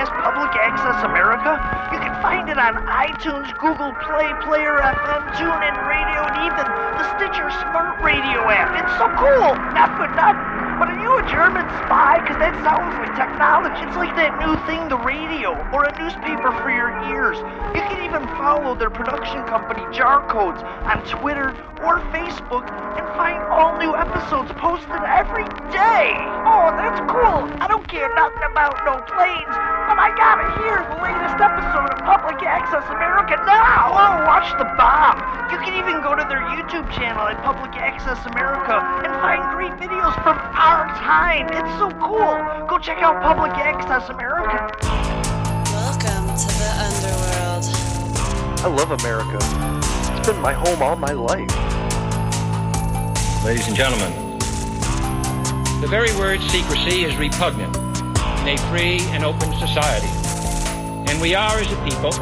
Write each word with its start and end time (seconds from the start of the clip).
Podcast, 0.00 0.22
Public 0.24 0.56
Access 0.56 1.04
America? 1.04 1.60
You 1.92 1.98
can 1.98 2.14
find 2.22 2.48
it 2.48 2.58
on 2.58 2.74
iTunes, 2.86 3.52
Google 3.58 3.92
Play, 4.00 4.28
Player 4.44 4.80
FM, 4.80 5.22
TuneIn 5.36 5.76
Radio, 5.88 6.20
and 6.24 6.36
even 6.48 6.64
the 6.96 7.04
Stitcher 7.16 7.50
Smart 7.60 8.00
Radio 8.02 8.48
app. 8.48 8.72
It's 8.80 8.96
so 8.96 9.08
cool! 9.16 9.52
Not 9.76 9.96
for 9.96 10.08
nothing. 10.16 10.60
But 10.80 10.88
are 10.88 11.00
you 11.00 11.12
a 11.18 11.24
German 11.28 11.68
spy? 11.84 12.20
Because 12.24 12.38
that 12.40 12.56
sounds 12.64 12.96
like 12.96 13.12
technology. 13.12 13.84
It's 13.84 13.96
like 13.96 14.16
that 14.16 14.32
new 14.40 14.56
thing, 14.64 14.88
the 14.88 14.96
radio, 14.96 15.52
or 15.76 15.84
a 15.84 15.92
newspaper 16.00 16.52
for 16.64 16.72
your 16.72 16.88
ears. 17.12 17.36
You 17.76 17.84
can 17.84 18.00
even 18.00 18.24
follow 18.40 18.74
their 18.74 18.88
production 18.88 19.44
company, 19.44 19.84
Jar 19.92 20.24
Codes, 20.32 20.62
on 20.88 21.04
Twitter 21.04 21.52
or 21.84 22.00
Facebook 22.12 22.64
and 22.96 23.06
find 23.16 23.40
all 23.48 23.76
new 23.76 23.96
episodes 23.96 24.52
posted 24.56 25.00
every 25.08 25.44
day. 25.72 26.12
Oh, 26.44 26.72
that's 26.76 27.00
cool. 27.08 27.44
I 27.60 27.68
don't 27.68 27.86
care 27.88 28.08
nothing 28.16 28.44
about 28.52 28.76
no 28.84 29.00
planes, 29.08 29.56
but 29.90 29.98
I 29.98 30.14
gotta 30.14 30.46
hear 30.62 30.86
the 30.86 31.02
latest 31.02 31.34
episode 31.42 31.90
of 31.90 31.98
Public 32.06 32.38
Access 32.46 32.86
America 32.94 33.34
now. 33.42 33.90
Oh, 33.90 34.22
watch 34.22 34.46
the 34.54 34.70
bomb. 34.78 35.18
You 35.50 35.58
can 35.66 35.74
even 35.74 35.98
go 35.98 36.14
to 36.14 36.22
their 36.30 36.46
YouTube 36.46 36.86
channel 36.94 37.26
at 37.26 37.42
Public 37.42 37.74
Access 37.74 38.24
America 38.30 38.78
and 39.02 39.10
find 39.18 39.42
great 39.50 39.74
videos 39.82 40.14
from 40.22 40.38
our 40.54 40.86
time. 41.02 41.50
It's 41.50 41.74
so 41.82 41.90
cool. 41.98 42.38
Go 42.70 42.78
check 42.78 43.02
out 43.02 43.20
Public 43.20 43.50
Access 43.58 44.08
America. 44.10 44.70
Welcome 45.74 46.38
to 46.38 46.48
the 46.54 46.70
underworld. 46.86 47.66
I 48.62 48.68
love 48.70 48.94
America. 48.94 49.42
It's 50.14 50.28
been 50.28 50.40
my 50.40 50.52
home 50.52 50.80
all 50.82 50.94
my 50.94 51.18
life. 51.18 51.50
Ladies 53.44 53.66
and 53.66 53.74
gentlemen, 53.74 54.38
the 55.80 55.88
very 55.90 56.14
word 56.16 56.40
secrecy 56.42 57.02
is 57.02 57.16
repugnant 57.16 57.79
in 58.40 58.48
a 58.48 58.56
free 58.68 59.00
and 59.12 59.24
open 59.24 59.52
society. 59.58 60.08
And 61.10 61.20
we 61.20 61.34
are, 61.34 61.58
as 61.58 61.70
a 61.70 61.76
people, 61.84 62.14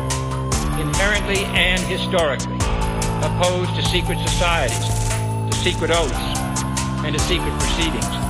inherently 0.80 1.44
and 1.54 1.80
historically 1.82 2.56
opposed 3.22 3.74
to 3.76 3.82
secret 3.86 4.18
societies, 4.18 4.88
to 5.48 5.52
secret 5.52 5.90
oaths, 5.90 6.38
and 7.04 7.16
to 7.16 7.20
secret 7.20 7.52
proceedings. 7.60 8.27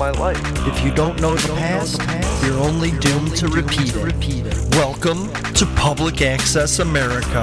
My 0.00 0.08
home 0.08 0.16
all 0.16 0.32
my 0.32 0.32
life. 0.32 0.66
If 0.66 0.84
you 0.84 0.94
don't 0.94 1.20
know 1.20 1.34
the 1.34 1.54
past, 1.54 2.00
you're 2.44 2.58
only 2.58 2.90
doomed 2.90 3.36
to 3.36 3.48
repeat 3.48 4.46
it. 4.46 4.74
Welcome 4.74 5.32
to 5.54 5.66
Public 5.76 6.22
Access 6.22 6.78
America. 6.78 7.42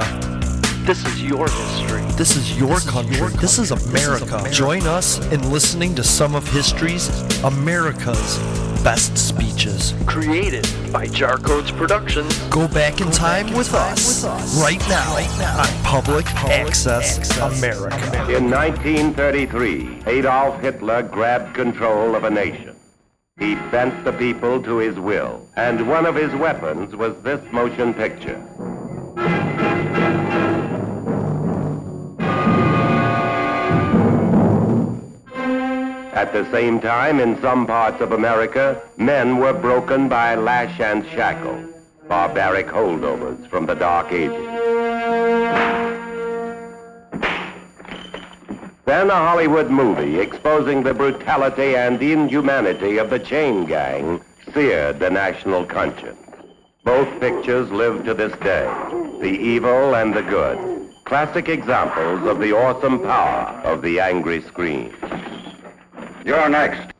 This 0.84 1.04
is 1.06 1.22
your 1.22 1.48
history. 1.48 2.02
This 2.16 2.36
is 2.36 2.58
your 2.58 2.80
country. 2.80 3.28
This 3.40 3.58
is 3.58 3.70
America. 3.70 4.48
Join 4.50 4.86
us 4.86 5.18
in 5.32 5.50
listening 5.52 5.94
to 5.96 6.04
some 6.04 6.34
of 6.34 6.50
history's 6.52 7.08
America's 7.44 8.38
best 8.88 9.18
speeches. 9.18 9.92
Created 10.06 10.66
by 10.90 11.06
Jar 11.06 11.36
Codes 11.36 11.70
Productions. 11.70 12.38
Go 12.48 12.66
back 12.68 13.02
in 13.02 13.10
time 13.10 13.52
with 13.54 13.74
us 13.74 14.24
right 14.62 14.80
now 14.88 15.14
on 15.60 15.84
Public 15.84 16.24
Access 16.46 17.36
America. 17.36 17.96
In 18.34 18.48
1933, 18.50 20.04
Adolf 20.06 20.62
Hitler 20.62 21.02
grabbed 21.02 21.54
control 21.54 22.14
of 22.14 22.24
a 22.24 22.30
nation. 22.30 22.74
He 23.38 23.56
bent 23.70 24.04
the 24.04 24.12
people 24.12 24.62
to 24.62 24.78
his 24.78 24.98
will, 24.98 25.46
and 25.56 25.86
one 25.86 26.06
of 26.06 26.14
his 26.14 26.34
weapons 26.36 26.96
was 26.96 27.14
this 27.22 27.42
motion 27.52 27.92
picture. 27.92 28.42
At 36.18 36.32
the 36.32 36.50
same 36.50 36.80
time, 36.80 37.20
in 37.20 37.40
some 37.40 37.64
parts 37.64 38.00
of 38.00 38.10
America, 38.10 38.82
men 38.96 39.36
were 39.36 39.52
broken 39.52 40.08
by 40.08 40.34
lash 40.34 40.80
and 40.80 41.06
shackle, 41.10 41.64
barbaric 42.08 42.66
holdovers 42.66 43.48
from 43.48 43.66
the 43.66 43.74
Dark 43.74 44.10
Ages. 44.10 44.48
Then 48.84 49.10
a 49.10 49.14
Hollywood 49.14 49.70
movie 49.70 50.18
exposing 50.18 50.82
the 50.82 50.92
brutality 50.92 51.76
and 51.76 52.02
inhumanity 52.02 52.98
of 52.98 53.10
the 53.10 53.20
chain 53.20 53.64
gang 53.64 54.20
seared 54.52 54.98
the 54.98 55.10
national 55.10 55.66
conscience. 55.66 56.18
Both 56.82 57.20
pictures 57.20 57.70
live 57.70 58.04
to 58.06 58.12
this 58.12 58.36
day, 58.40 58.66
the 59.20 59.38
evil 59.54 59.94
and 59.94 60.12
the 60.12 60.22
good, 60.22 60.58
classic 61.04 61.48
examples 61.48 62.26
of 62.26 62.40
the 62.40 62.54
awesome 62.56 62.98
power 63.02 63.60
of 63.62 63.82
the 63.82 64.00
angry 64.00 64.42
screen. 64.42 64.92
You're 66.28 66.50
next. 66.50 66.92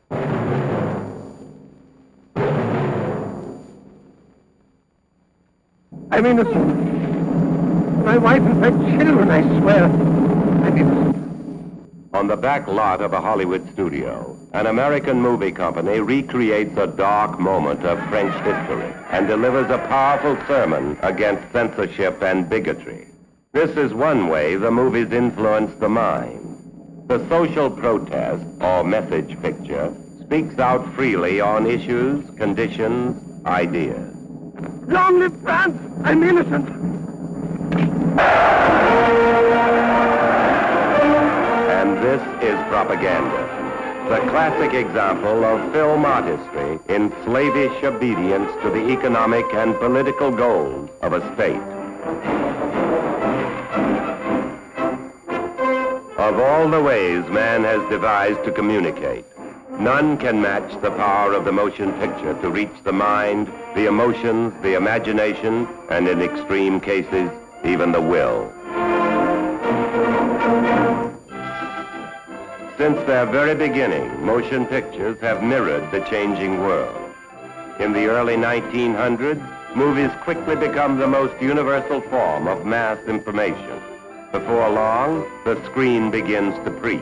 I'm 6.11 6.25
innocent. 6.25 8.07
My 8.07 8.17
wife 8.17 8.41
and 8.41 8.59
my 8.59 8.71
children, 8.71 9.31
I 9.31 9.43
swear. 9.61 9.85
I'm 9.85 10.79
innocent. 10.79 12.11
On 12.15 12.27
the 12.27 12.39
back 12.39 12.69
lot 12.69 13.03
of 13.03 13.13
a 13.13 13.21
Hollywood 13.21 13.71
studio, 13.75 14.35
an 14.55 14.65
American 14.65 15.21
movie 15.21 15.53
company 15.53 16.01
recreates 16.01 16.79
a 16.79 16.87
dark 16.87 17.39
moment 17.39 17.85
of 17.85 17.99
French 18.09 18.33
history 18.33 18.95
and 19.11 19.27
delivers 19.27 19.71
a 19.71 19.77
powerful 19.89 20.39
sermon 20.47 20.99
against 21.03 21.53
censorship 21.53 22.23
and 22.23 22.49
bigotry. 22.49 23.09
This 23.53 23.77
is 23.77 23.93
one 23.93 24.29
way 24.29 24.57
the 24.57 24.71
movies 24.71 25.13
influence 25.13 25.79
the 25.81 25.91
mind. 25.91 26.48
The 27.09 27.27
social 27.31 27.71
protest, 27.71 28.45
or 28.61 28.85
message 28.85 29.41
picture, 29.41 29.95
speaks 30.21 30.59
out 30.59 30.95
freely 30.95 31.41
on 31.41 31.67
issues, 31.67 32.29
conditions, 32.37 33.47
ideas. 33.47 34.15
Long 34.87 35.19
live 35.19 35.41
France! 35.41 35.81
I'm 36.05 36.23
innocent. 36.23 36.69
And 41.71 41.97
this 42.05 42.21
is 42.43 42.57
propaganda. 42.69 43.57
The 44.11 44.21
classic 44.29 44.75
example 44.75 45.47
of 45.47 45.73
film 45.73 46.05
artistry 46.05 46.79
in 46.95 47.11
slavish 47.25 47.83
obedience 47.85 48.53
to 48.63 48.69
the 48.69 48.91
economic 48.91 49.47
and 49.55 49.75
political 49.77 50.31
goals 50.31 50.91
of 51.01 51.15
a 51.15 51.35
state. 51.35 52.48
Of 56.39 56.45
all 56.45 56.69
the 56.69 56.81
ways 56.81 57.29
man 57.31 57.65
has 57.65 57.81
devised 57.91 58.45
to 58.45 58.53
communicate, 58.53 59.25
none 59.81 60.17
can 60.17 60.41
match 60.41 60.71
the 60.81 60.93
power 60.93 61.33
of 61.33 61.45
the 61.45 61.51
motion 61.51 61.91
picture 61.95 62.33
to 62.41 62.49
reach 62.49 62.85
the 62.85 62.93
mind, 62.93 63.51
the 63.75 63.87
emotions, 63.87 64.55
the 64.63 64.77
imagination, 64.77 65.67
and 65.91 66.07
in 66.07 66.23
extreme 66.23 66.79
cases, 66.79 67.29
even 67.65 67.91
the 67.91 68.01
will. 68.01 68.53
Since 72.79 73.05
their 73.09 73.27
very 73.27 73.57
beginning, 73.57 74.25
motion 74.25 74.65
pictures 74.65 75.19
have 75.21 75.43
mirrored 75.43 75.91
the 75.91 76.07
changing 76.09 76.61
world. 76.61 77.13
In 77.81 77.93
the 77.93 78.07
early 78.07 78.37
1900s, 78.37 79.75
movies 79.75 80.13
quickly 80.23 80.55
become 80.55 80.99
the 80.99 81.09
most 81.09 81.35
universal 81.43 82.01
form 82.03 82.47
of 82.47 82.65
mass 82.65 82.99
information. 83.09 83.83
Before 84.33 84.69
long, 84.69 85.27
the 85.45 85.63
screen 85.65 86.11
begins 86.11 86.55
to 86.65 86.71
preach. 86.71 87.01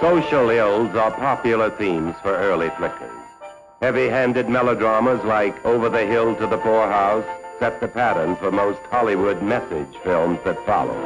Social 0.00 0.50
ills 0.50 0.92
are 0.96 1.12
popular 1.12 1.70
themes 1.70 2.16
for 2.20 2.34
early 2.34 2.68
flickers. 2.70 3.12
Heavy-handed 3.80 4.48
melodramas 4.48 5.22
like 5.24 5.64
Over 5.64 5.88
the 5.88 6.04
Hill 6.04 6.34
to 6.36 6.46
the 6.48 6.58
Poorhouse 6.58 7.24
set 7.60 7.80
the 7.80 7.86
pattern 7.86 8.34
for 8.36 8.50
most 8.50 8.80
Hollywood 8.90 9.40
message 9.40 9.94
films 10.02 10.40
that 10.44 10.58
follow. 10.66 10.98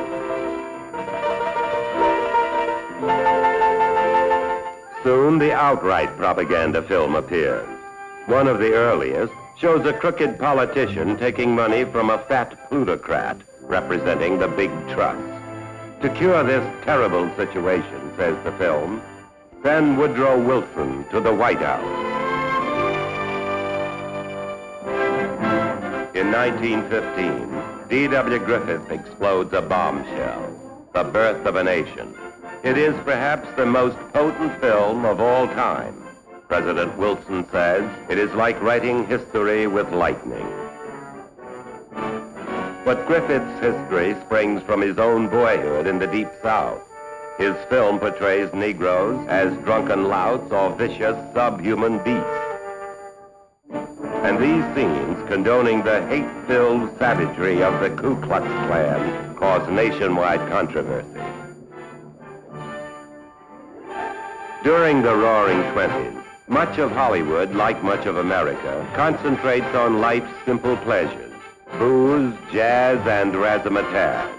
Soon 5.03 5.39
the 5.39 5.53
outright 5.53 6.17
propaganda 6.17 6.83
film 6.83 7.15
appears. 7.15 7.69
One 8.25 8.49
of 8.49 8.59
the 8.59 8.73
earliest 8.73 9.35
shows 9.59 9.85
a 9.85 9.93
crooked 9.93 10.39
politician 10.39 11.19
taking 11.19 11.55
money 11.55 11.85
from 11.85 12.09
a 12.09 12.25
fat 12.25 12.71
plutocrat 12.71 13.37
representing 13.75 14.39
the 14.39 14.47
big 14.47 14.71
trust. 14.91 15.19
To 16.01 16.09
cure 16.09 16.45
this 16.45 16.65
terrible 16.85 17.29
situation, 17.35 18.13
says 18.17 18.37
the 18.45 18.53
film, 18.53 19.03
send 19.65 19.99
Woodrow 19.99 20.41
Wilson 20.41 21.05
to 21.11 21.19
the 21.21 21.35
White 21.35 21.59
House. 21.59 21.83
In 26.15 26.31
1915, 26.31 27.89
D.W. 27.89 28.39
Griffith 28.39 28.89
explodes 28.93 29.53
a 29.53 29.61
bombshell, 29.61 30.89
The 30.93 31.03
Birth 31.03 31.45
of 31.45 31.57
a 31.57 31.65
Nation. 31.65 32.15
It 32.63 32.79
is 32.79 32.95
perhaps 33.03 33.49
the 33.57 33.67
most 33.67 33.99
potent 34.13 34.61
film 34.61 35.05
of 35.05 35.21
all 35.21 35.49
time. 35.49 36.01
President 36.47 36.97
Wilson 36.97 37.45
says 37.51 37.83
it 38.09 38.19
is 38.19 38.33
like 38.35 38.61
writing 38.63 39.05
history 39.09 39.67
with 39.67 39.91
lightning. 39.91 40.64
But 42.85 43.07
Griffith's 43.07 43.61
history 43.61 44.15
springs 44.27 44.63
from 44.65 44.83
his 44.83 44.99
own 44.99 45.29
boyhood 45.29 45.87
in 45.87 45.99
the 45.99 46.07
Deep 46.07 46.29
South. 46.43 46.83
His 47.39 47.57
film 47.71 47.99
portrays 47.99 48.53
Negroes 48.53 49.27
as 49.29 49.57
drunken 49.65 50.05
louts 50.05 50.53
or 50.53 50.77
vicious 50.77 51.17
subhuman 51.33 51.99
beasts. 52.05 52.45
And 54.23 54.39
these 54.39 54.65
scenes, 54.75 55.29
condoning 55.29 55.83
the 55.83 56.07
hate-filled 56.07 56.97
savagery 56.99 57.63
of 57.63 57.81
the 57.81 57.91
Ku 57.91 58.21
Klux 58.21 58.47
Klan, 58.47 59.35
cause 59.35 59.69
nationwide 59.71 60.47
controversy. 60.51 61.09
During 64.63 65.03
the 65.03 65.15
Roaring 65.15 65.63
Twenties, 65.73 66.23
much 66.49 66.79
of 66.79 66.91
Hollywood, 66.93 67.55
like 67.55 67.83
much 67.83 68.07
of 68.07 68.17
America, 68.19 68.87
concentrates 68.95 69.75
on 69.75 70.01
life's 70.01 70.33
simple 70.45 70.77
pleasures, 70.79 71.34
booze, 71.79 72.35
jazz, 72.53 72.99
and 73.07 73.35
razzmatazz. 73.35 74.33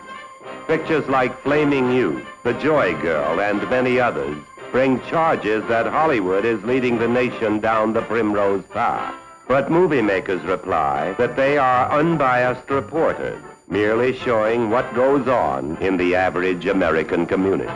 Pictures 0.67 1.07
like 1.07 1.41
Flaming 1.41 1.91
Youth, 1.91 2.25
The 2.43 2.53
Joy 2.53 2.99
Girl, 3.01 3.39
and 3.39 3.61
many 3.69 3.99
others 3.99 4.37
bring 4.71 4.99
charges 5.03 5.63
that 5.67 5.85
Hollywood 5.85 6.43
is 6.43 6.63
leading 6.63 6.97
the 6.97 7.07
nation 7.07 7.59
down 7.59 7.93
the 7.93 8.01
primrose 8.01 8.63
path. 8.65 9.15
But 9.47 9.69
movie 9.69 10.01
makers 10.01 10.41
reply 10.41 11.13
that 11.19 11.35
they 11.35 11.57
are 11.57 11.91
unbiased 11.91 12.69
reporters, 12.69 13.41
merely 13.69 14.17
showing 14.17 14.71
what 14.71 14.95
goes 14.95 15.27
on 15.27 15.77
in 15.77 15.97
the 15.97 16.15
average 16.15 16.65
American 16.65 17.25
community. 17.25 17.71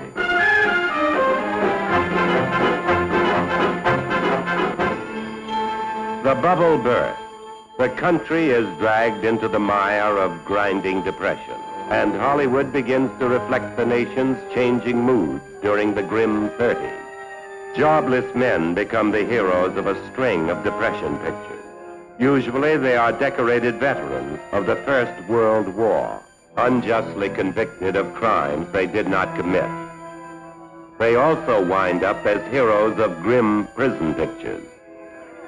The 6.23 6.35
bubble 6.35 6.79
burst. 6.79 7.28
The 7.79 7.87
country 7.87 8.49
is 8.49 8.67
dragged 8.77 9.23
into 9.23 9.47
the 9.47 9.57
mire 9.57 10.17
of 10.17 10.43
grinding 10.43 11.01
depression, 11.01 11.55
and 11.89 12.13
Hollywood 12.13 12.73
begins 12.73 13.09
to 13.19 13.29
reflect 13.29 13.77
the 13.77 13.85
nation's 13.85 14.37
changing 14.53 14.97
moods 14.97 15.45
during 15.61 15.95
the 15.95 16.03
grim 16.03 16.49
30s. 16.59 16.99
Jobless 17.77 18.35
men 18.35 18.73
become 18.73 19.11
the 19.11 19.23
heroes 19.23 19.77
of 19.77 19.87
a 19.87 19.95
string 20.11 20.49
of 20.49 20.61
depression 20.65 21.17
pictures. 21.19 21.63
Usually 22.19 22.75
they 22.75 22.97
are 22.97 23.13
decorated 23.13 23.75
veterans 23.79 24.41
of 24.51 24.65
the 24.65 24.75
First 24.83 25.29
World 25.29 25.73
War, 25.73 26.21
unjustly 26.57 27.29
convicted 27.29 27.95
of 27.95 28.13
crimes 28.13 28.67
they 28.73 28.87
did 28.87 29.07
not 29.07 29.37
commit. 29.37 29.71
They 30.97 31.15
also 31.15 31.65
wind 31.65 32.03
up 32.03 32.25
as 32.25 32.45
heroes 32.51 32.99
of 32.99 33.21
grim 33.21 33.67
prison 33.67 34.15
pictures. 34.15 34.65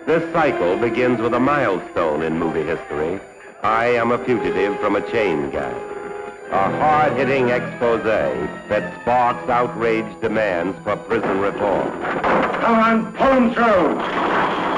This 0.05 0.33
cycle 0.33 0.77
begins 0.77 1.21
with 1.21 1.33
a 1.35 1.39
milestone 1.39 2.23
in 2.23 2.39
movie 2.39 2.63
history. 2.63 3.19
I 3.61 3.85
am 3.85 4.11
a 4.11 4.17
fugitive 4.25 4.79
from 4.79 4.95
a 4.95 5.11
chain 5.11 5.51
gang. 5.51 5.75
A 6.51 6.69
hard-hitting 6.79 7.49
expose 7.49 8.03
that 8.03 9.01
sparks 9.01 9.47
outraged 9.47 10.19
demands 10.19 10.75
for 10.83 10.97
prison 10.97 11.39
reform. 11.39 11.91
Come 12.61 12.79
on, 12.79 13.13
pull 13.13 13.27
them 13.27 13.53
through. 13.53 14.70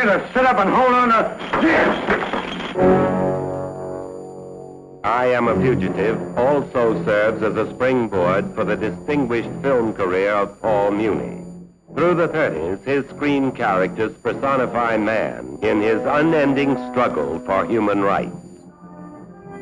I 0.00 0.04
to 0.04 0.30
sit 0.32 0.46
up 0.46 0.58
and 0.58 0.70
hold 0.70 0.94
on 0.94 1.08
to. 1.08 1.24
I 5.02 5.26
Am 5.26 5.48
a 5.48 5.60
Fugitive 5.60 6.38
also 6.38 7.04
serves 7.04 7.42
as 7.42 7.56
a 7.56 7.68
springboard 7.74 8.54
for 8.54 8.64
the 8.64 8.76
distinguished 8.76 9.50
film 9.60 9.94
career 9.94 10.30
of 10.34 10.60
Paul 10.62 10.92
Muni. 10.92 11.44
Through 11.96 12.14
the 12.14 12.28
30s, 12.28 12.84
his 12.84 13.08
screen 13.10 13.50
characters 13.50 14.12
personify 14.22 14.98
man 14.98 15.58
in 15.62 15.82
his 15.82 16.00
unending 16.06 16.76
struggle 16.92 17.40
for 17.40 17.66
human 17.66 18.02
rights. 18.02 18.36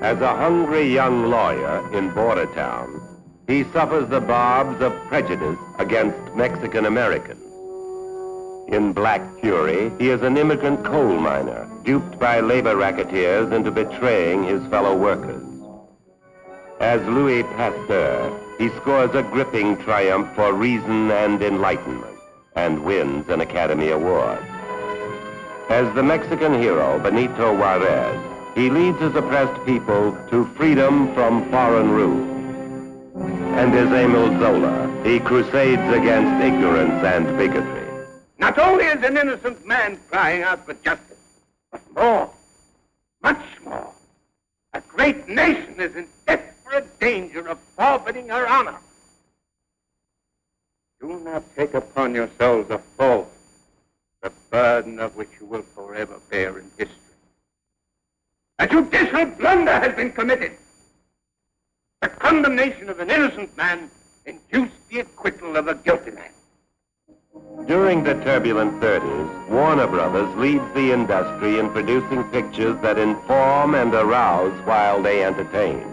As 0.03 0.21
a 0.21 0.37
hungry 0.37 0.93
young 0.93 1.31
lawyer 1.31 1.89
in 1.95 2.11
Border 2.11 2.47
Town, 2.55 3.01
he 3.47 3.65
suffers 3.73 4.09
the 4.11 4.21
barbs 4.21 4.83
of 4.83 4.93
prejudice 5.09 5.59
against 5.79 6.19
Mexican 6.35 6.85
Americans. 6.85 7.46
In 8.69 8.93
Black 8.93 9.23
Fury, 9.41 9.93
he 9.99 10.11
is 10.11 10.23
an 10.23 10.37
immigrant 10.37 10.85
coal 10.85 11.19
miner, 11.21 11.69
duped 11.85 12.19
by 12.19 12.41
labor 12.41 12.77
racketeers 12.77 13.53
into 13.53 13.71
betraying 13.71 14.43
his 14.43 14.67
fellow 14.67 14.97
workers. 14.97 15.45
As 16.81 17.01
Louis 17.07 17.45
Pasteur, 17.45 18.33
he 18.59 18.69
scores 18.71 19.15
a 19.15 19.23
gripping 19.23 19.77
triumph 19.79 20.29
for 20.35 20.53
reason 20.53 21.13
and 21.13 21.41
enlightenment, 21.43 22.19
and 22.57 22.85
wins 22.85 23.29
an 23.29 23.41
Academy 23.41 23.91
Award. 23.91 24.45
As 25.69 25.93
the 25.95 26.03
Mexican 26.03 26.61
hero 26.61 26.99
Benito 26.99 27.57
Juarez, 27.57 28.21
he 28.57 28.69
leads 28.69 28.99
his 28.99 29.15
oppressed 29.15 29.65
people 29.65 30.17
to 30.31 30.45
freedom 30.57 31.15
from 31.15 31.49
foreign 31.51 31.91
rule. 31.91 32.35
And 33.57 33.73
as 33.75 33.93
Emile 33.93 34.39
Zola, 34.41 35.03
he 35.05 35.21
crusades 35.21 35.93
against 35.93 36.45
ignorance 36.45 37.05
and 37.05 37.39
bigotry. 37.39 37.76
Not 38.39 38.59
only 38.59 38.85
is 38.85 39.03
an 39.03 39.17
innocent 39.17 39.67
man 39.67 39.99
crying 40.11 40.43
out 40.43 40.67
for 40.67 40.75
justice, 40.75 41.17
but 41.71 41.81
more, 41.95 42.31
much 43.23 43.43
more. 43.65 43.93
A 44.75 44.81
great 44.81 45.29
nation 45.29 45.81
is 45.81 45.97
in 45.97 46.07
desperate 46.27 47.01
danger 47.01 47.49
of 47.49 47.59
forfeiting 47.77 48.29
her 48.29 48.47
honor. 48.47 48.79
Do 51.01 51.21
not 51.21 51.45
take 51.57 51.75
upon 51.75 52.15
yourselves 52.15 52.71
a 52.71 52.79
fault, 52.97 53.33
the 54.23 54.33
burden 54.51 54.99
of 54.99 55.17
which 55.17 55.31
you 55.41 55.47
will 55.47 55.63
forever 55.75 56.21
bear 56.31 56.59
in 56.59 56.71
history. 56.77 56.97
A 58.59 58.67
judicial 58.67 59.27
blunder 59.27 59.79
has 59.79 59.95
been 59.95 60.13
committed. 60.13 60.53
The 62.03 62.09
condemnation 62.09 62.89
of 62.89 63.01
an 63.01 63.11
innocent 63.11 63.57
man 63.57 63.91
induced 64.25 64.89
the 64.89 65.01
acquittal 65.01 65.57
of 65.57 65.69
a 65.69 65.75
guilty 65.75 66.11
man. 66.11 66.31
During 67.67 68.05
the 68.05 68.15
turbulent 68.23 68.81
30s, 68.81 69.49
Warner 69.49 69.89
Brothers 69.89 70.33
leads 70.37 70.65
the 70.75 70.93
industry 70.93 71.59
in 71.59 71.71
producing 71.71 72.23
pictures 72.31 72.81
that 72.83 72.97
inform 72.97 73.75
and 73.75 73.93
arouse 73.93 74.57
while 74.65 75.03
they 75.03 75.25
entertain. 75.25 75.85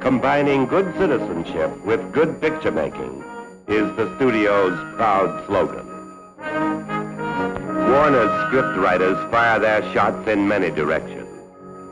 Combining 0.00 0.66
good 0.66 0.92
citizenship 0.98 1.70
with 1.84 2.12
good 2.12 2.40
picture 2.40 2.72
making 2.72 3.22
is 3.68 3.94
the 3.96 4.12
studio's 4.16 4.78
proud 4.96 5.46
slogan. 5.46 5.86
Warner's 7.90 8.30
scriptwriters 8.50 9.30
fire 9.30 9.60
their 9.60 9.82
shots 9.92 10.28
in 10.28 10.46
many 10.46 10.70
directions. 10.70 11.28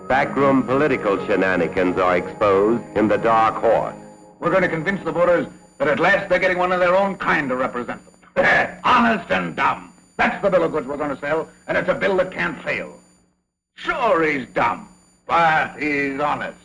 Backroom 0.08 0.64
political 0.64 1.24
shenanigans 1.26 1.98
are 1.98 2.16
exposed 2.16 2.82
in 2.96 3.08
The 3.08 3.16
Dark 3.16 3.54
Horse. 3.54 3.94
We're 4.40 4.50
going 4.50 4.62
to 4.62 4.68
convince 4.68 5.02
the 5.04 5.12
voters 5.12 5.46
that 5.78 5.88
at 5.88 5.98
last 6.00 6.28
they're 6.28 6.38
getting 6.38 6.58
one 6.58 6.72
of 6.72 6.80
their 6.80 6.94
own 6.96 7.16
kind 7.16 7.48
to 7.48 7.56
represent 7.56 8.04
them. 8.04 8.13
Honest 8.84 9.30
and 9.30 9.54
dumb. 9.54 9.92
That's 10.16 10.42
the 10.42 10.50
bill 10.50 10.64
of 10.64 10.72
goods 10.72 10.86
we're 10.86 10.96
going 10.96 11.14
to 11.14 11.20
sell, 11.20 11.48
and 11.66 11.76
it's 11.76 11.88
a 11.88 11.94
bill 11.94 12.16
that 12.16 12.32
can't 12.32 12.60
fail. 12.62 12.98
Sure, 13.74 14.22
he's 14.22 14.46
dumb, 14.48 14.88
but 15.26 15.76
he's 15.78 16.20
honest. 16.20 16.58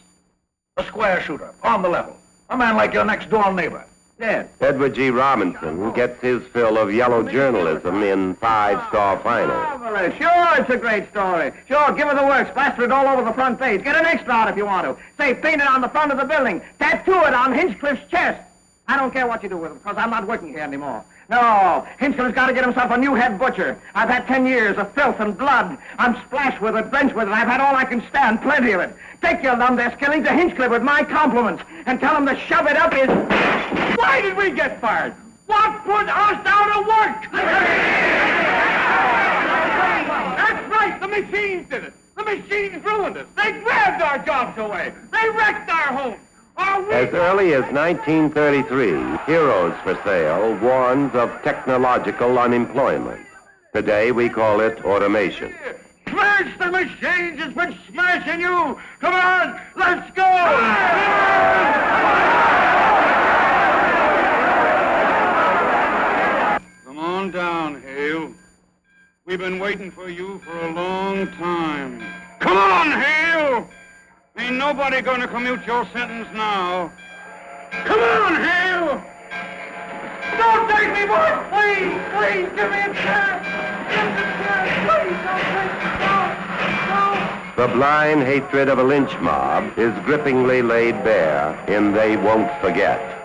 A 0.78 0.86
square 0.86 1.22
shooter, 1.22 1.54
on 1.64 1.82
the 1.82 1.90
level. 1.90 2.16
A 2.50 2.58
man 2.58 2.76
like 2.76 2.94
your 2.94 3.06
next 3.06 3.30
door 3.30 3.52
neighbor. 3.52 3.84
Yes. 4.20 4.50
Edward 4.60 4.96
G. 4.96 5.12
Robinson 5.12 5.92
gets 5.94 6.22
his 6.22 6.46
fill 6.48 6.78
of 6.78 6.94
yellow 6.94 7.24
journalism 7.24 8.04
in 8.04 8.36
Five 8.36 8.86
Star 8.90 9.18
Final. 9.20 9.56
Marvelous. 9.56 10.18
Sure, 10.18 10.62
it's 10.62 10.70
a 10.70 10.78
great 10.78 11.10
story. 11.10 11.54
Sure, 11.68 11.92
give 11.94 12.08
her 12.08 12.16
the 12.16 12.26
works. 12.26 12.52
Plaster 12.52 12.84
it 12.84 12.92
all 12.92 13.08
over 13.08 13.24
the 13.24 13.34
front 13.34 13.60
page. 13.60 13.84
Get 13.84 13.96
an 13.96 14.06
extra 14.06 14.34
out 14.34 14.50
if 14.50 14.58
you 14.58 14.66
want 14.66 14.86
to. 14.86 15.04
Say, 15.18 15.34
paint 15.36 15.62
it 15.62 15.68
on 15.68 15.82
the 15.82 15.90
front 15.90 16.12
of 16.12 16.18
the 16.18 16.26
building. 16.26 16.62
Tattoo 16.80 17.24
it 17.24 17.34
on 17.34 17.54
Hinchcliffe's 17.54 18.10
chest. 18.12 18.42
I 18.90 18.98
don't 18.98 19.14
care 19.14 19.26
what 19.26 19.42
you 19.42 19.50
do 19.50 19.58
with 19.58 19.72
him, 19.72 19.78
because 19.78 19.98
I'm 19.98 20.10
not 20.10 20.28
working 20.28 20.50
here 20.50 20.60
anymore. 20.60 21.06
No, 21.30 21.88
Hinchcliffe's 22.00 22.34
got 22.34 22.48
to 22.48 22.54
get 22.54 22.64
himself 22.66 22.90
a 22.90 22.98
new 22.98 23.14
head 23.14 23.38
butcher. 23.38 23.78
I've 23.94 24.10
had 24.10 24.26
ten 24.26 24.48
years 24.48 24.78
of 24.78 24.92
filth 24.94 25.20
and 25.20 25.38
blood. 25.38 25.78
I'm 26.00 26.20
splashed 26.26 26.60
with 26.60 26.76
it, 26.76 26.90
drenched 26.90 27.16
with 27.16 27.28
it. 27.28 27.32
I've 27.32 27.48
had 27.48 27.62
all 27.62 27.76
I 27.76 27.86
can 27.86 28.02
stand, 28.10 28.42
plenty 28.42 28.72
of 28.72 28.82
it. 28.82 28.96
Take 29.22 29.44
your 29.44 29.56
lumbesk 29.56 30.00
killing 30.00 30.24
to 30.24 30.32
Hinchcliffe 30.32 30.72
with 30.72 30.82
my 30.82 31.04
compliments 31.04 31.62
and 31.86 32.00
tell 32.00 32.16
him 32.16 32.26
to 32.26 32.36
shove 32.36 32.66
it 32.66 32.78
up 32.78 32.94
his... 32.94 33.10
Why 34.00 34.22
did 34.22 34.36
we 34.38 34.50
get 34.50 34.82
fired? 34.82 35.14
What 35.46 35.84
put 35.84 36.10
us 36.10 36.42
out 36.46 36.80
of 36.80 36.88
work? 36.88 37.32
That's 40.38 40.72
right, 40.72 41.00
the 41.00 41.08
machines 41.08 41.70
did 41.70 41.84
it. 41.84 41.94
The 42.18 42.24
machines 42.24 42.84
ruined 42.84 43.18
us. 43.18 43.28
They 43.36 43.52
grabbed 43.52 44.02
our 44.02 44.18
jobs 44.26 44.58
away. 44.58 44.94
They 45.12 45.30
wrecked 45.30 45.70
our 45.70 45.94
homes. 45.94 46.18
As 46.60 47.14
early 47.14 47.54
as 47.54 47.64
1933, 47.72 48.90
Heroes 49.26 49.74
for 49.84 49.98
Sale 50.04 50.58
warns 50.58 51.16
of 51.16 51.30
technological 51.42 52.38
unemployment. 52.38 53.26
Today 53.74 54.12
we 54.12 54.28
call 54.28 54.60
it 54.60 54.84
automation. 54.84 55.56
Smash 56.10 56.58
the 56.58 56.66
machines 56.70 57.40
It's 57.42 57.54
been 57.54 57.78
smashing 57.90 58.42
you! 58.42 58.78
Come 59.00 59.14
on, 59.14 59.62
let's 59.78 60.12
go! 60.16 60.24
Come 66.86 67.00
on 67.00 67.32
down, 67.32 67.82
Hale. 67.82 68.34
We've 69.26 69.40
been 69.40 69.60
waiting 69.60 69.92
for 69.92 70.10
you 70.10 70.40
for 70.40 70.60
a 70.60 70.74
long 70.74 71.28
time. 71.34 72.04
Come 72.40 72.58
on, 72.58 72.92
Hale! 73.00 73.70
Ain't 74.40 74.56
nobody 74.56 75.02
gonna 75.02 75.28
commute 75.28 75.66
your 75.68 75.86
sentence 75.92 76.30
now. 76.34 76.94
Come 77.84 78.00
on, 78.00 78.36
Hale! 78.42 79.04
Don't 80.38 80.70
take 80.72 80.94
me, 80.94 81.06
boys! 81.06 81.40
Please, 81.52 82.00
please, 82.16 82.48
give 82.56 82.72
me 82.72 82.80
a 82.80 82.94
chance! 82.94 83.44
Give 83.92 84.06
me 84.06 84.22
a 84.22 84.38
chance! 84.40 84.72
Please, 84.88 85.20
don't 85.28 85.48
take 85.56 85.76
me! 85.76 85.90
No! 86.90 87.68
The 87.68 87.74
blind 87.74 88.24
hatred 88.24 88.70
of 88.70 88.80
a 88.80 88.84
lynch 88.84 89.12
mob 89.20 89.78
is 89.78 89.94
grippingly 90.06 90.62
laid 90.62 91.04
bare 91.04 91.62
in 91.68 91.92
They 91.92 92.16
Won't 92.16 92.50
Forget. 92.62 93.19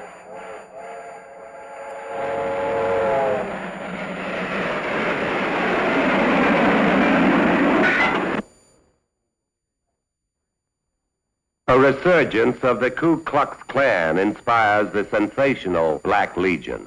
Resurgence 11.84 12.64
of 12.64 12.80
the 12.80 12.90
Ku 12.90 13.18
Klux 13.24 13.62
Klan 13.64 14.16
inspires 14.16 14.90
the 14.94 15.06
sensational 15.10 16.00
Black 16.02 16.34
Legion. 16.34 16.82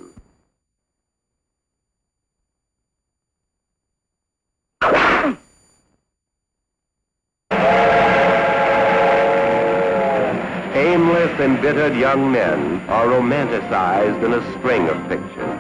Aimless, 10.74 11.40
embittered 11.40 11.96
young 11.96 12.32
men 12.32 12.82
are 12.90 13.06
romanticized 13.06 14.24
in 14.24 14.34
a 14.34 14.58
string 14.58 14.90
of 14.90 14.98
pictures. 15.08 15.60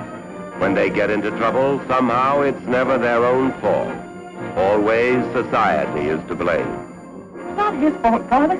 When 0.59 0.73
they 0.73 0.89
get 0.89 1.11
into 1.11 1.29
trouble, 1.37 1.79
somehow 1.87 2.41
it's 2.41 2.65
never 2.65 2.97
their 2.97 3.23
own 3.23 3.51
fault. 3.61 3.95
Always 4.55 5.23
society 5.31 6.09
is 6.09 6.27
to 6.27 6.33
blame. 6.33 6.73
It's 7.35 7.55
not 7.55 7.75
his 7.75 7.93
fault, 7.97 8.27
Father. 8.29 8.59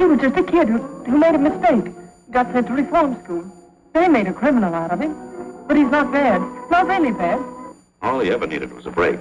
He 0.00 0.06
was 0.06 0.18
just 0.18 0.34
a 0.38 0.42
kid 0.42 0.66
who, 0.66 0.78
who 0.78 1.18
made 1.18 1.34
a 1.34 1.38
mistake. 1.38 1.92
Got 2.30 2.50
sent 2.52 2.68
to 2.68 2.72
reform 2.72 3.22
school. 3.22 3.44
They 3.92 4.08
made 4.08 4.28
a 4.28 4.32
criminal 4.32 4.74
out 4.74 4.92
of 4.92 4.98
him. 4.98 5.14
But 5.68 5.76
he's 5.76 5.90
not 5.90 6.10
bad. 6.10 6.40
Not 6.70 6.86
really 6.86 7.12
bad. 7.12 7.38
All 8.00 8.18
he 8.20 8.30
ever 8.30 8.46
needed 8.46 8.72
was 8.72 8.86
a 8.86 8.90
break. 8.90 9.20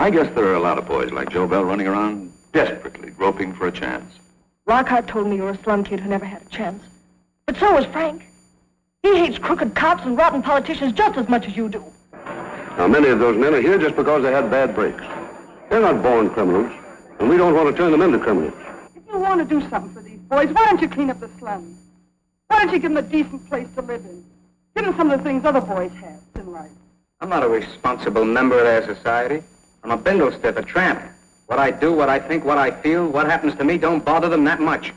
I 0.00 0.10
guess 0.10 0.26
there 0.34 0.46
are 0.46 0.54
a 0.54 0.60
lot 0.60 0.78
of 0.78 0.86
boys 0.88 1.12
like 1.12 1.30
Joe 1.30 1.46
Bell 1.46 1.64
running 1.64 1.86
around 1.86 2.32
desperately 2.52 3.10
groping 3.10 3.54
for 3.54 3.68
a 3.68 3.72
chance. 3.72 4.18
Lockhart 4.66 5.06
told 5.06 5.28
me 5.28 5.36
you 5.36 5.44
were 5.44 5.50
a 5.50 5.62
slum 5.62 5.84
kid 5.84 6.00
who 6.00 6.08
never 6.08 6.24
had 6.24 6.42
a 6.42 6.48
chance. 6.48 6.82
But 7.46 7.56
so 7.58 7.72
was 7.72 7.86
Frank. 7.86 8.24
He 9.04 9.16
hates 9.16 9.38
crooked 9.38 9.76
cops 9.76 10.02
and 10.04 10.18
rotten 10.18 10.42
politicians 10.42 10.92
just 10.92 11.18
as 11.18 11.28
much 11.28 11.46
as 11.46 11.56
you 11.56 11.68
do. 11.68 11.84
Now, 12.76 12.88
many 12.88 13.10
of 13.10 13.20
those 13.20 13.36
men 13.36 13.54
are 13.54 13.60
here 13.60 13.78
just 13.78 13.94
because 13.94 14.24
they 14.24 14.32
had 14.32 14.50
bad 14.50 14.74
breaks. 14.74 15.04
They're 15.68 15.80
not 15.80 16.02
born 16.02 16.30
criminals, 16.30 16.72
and 17.20 17.28
we 17.28 17.36
don't 17.36 17.54
want 17.54 17.70
to 17.70 17.80
turn 17.80 17.92
them 17.92 18.02
into 18.02 18.18
criminals. 18.18 18.54
If 18.96 19.02
you 19.14 19.20
want 19.20 19.40
to 19.40 19.60
do 19.60 19.60
something 19.68 19.92
for 19.92 19.99
these 19.99 19.99
boys, 20.30 20.48
why 20.52 20.64
don't 20.66 20.80
you 20.80 20.88
clean 20.88 21.10
up 21.10 21.20
the 21.20 21.28
slums? 21.38 21.76
Why 22.46 22.64
don't 22.64 22.72
you 22.72 22.78
give 22.78 22.94
them 22.94 23.04
a 23.04 23.08
decent 23.08 23.46
place 23.48 23.68
to 23.74 23.82
live 23.82 24.04
in? 24.04 24.24
Give 24.76 24.84
them 24.84 24.96
some 24.96 25.10
of 25.10 25.18
the 25.18 25.24
things 25.24 25.44
other 25.44 25.60
boys 25.60 25.90
have 26.00 26.20
in 26.36 26.52
life. 26.52 26.70
I'm 27.20 27.28
not 27.28 27.42
a 27.42 27.48
responsible 27.48 28.24
member 28.24 28.56
of 28.58 28.64
their 28.64 28.94
society. 28.94 29.42
I'm 29.82 29.90
a 29.90 29.96
bindle 29.96 30.30
stiff, 30.38 30.56
a 30.56 30.62
tramp. 30.62 31.02
What 31.46 31.58
I 31.58 31.72
do, 31.72 31.92
what 31.92 32.08
I 32.08 32.20
think, 32.20 32.44
what 32.44 32.58
I 32.58 32.70
feel, 32.70 33.08
what 33.08 33.26
happens 33.26 33.56
to 33.56 33.64
me 33.64 33.76
don't 33.76 34.04
bother 34.04 34.28
them 34.28 34.44
that 34.44 34.60
much. 34.60 34.92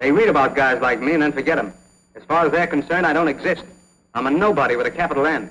They 0.00 0.10
read 0.10 0.28
about 0.28 0.56
guys 0.56 0.80
like 0.80 1.00
me 1.00 1.12
and 1.12 1.22
then 1.22 1.32
forget 1.32 1.56
them. 1.56 1.74
As 2.14 2.24
far 2.24 2.46
as 2.46 2.52
they're 2.52 2.66
concerned, 2.66 3.06
I 3.06 3.12
don't 3.12 3.28
exist. 3.28 3.64
I'm 4.14 4.26
a 4.26 4.30
nobody 4.30 4.76
with 4.76 4.86
a 4.86 4.90
capital 4.90 5.26
N. 5.26 5.50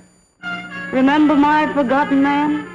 Remember 0.92 1.36
my 1.36 1.72
forgotten 1.72 2.22
man? 2.22 2.66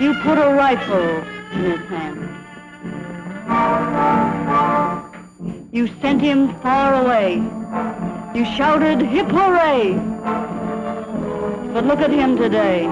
You 0.00 0.14
put 0.22 0.38
a 0.38 0.54
rifle 0.54 1.24
in 1.52 1.70
his 1.72 1.88
hand. 1.88 2.29
You 5.72 5.86
sent 6.00 6.20
him 6.20 6.54
far 6.60 6.94
away. 7.02 7.36
You 8.34 8.44
shouted, 8.56 9.00
hip 9.00 9.28
hooray! 9.28 9.94
But 11.72 11.86
look 11.86 12.00
at 12.00 12.10
him 12.10 12.36
today. 12.36 12.82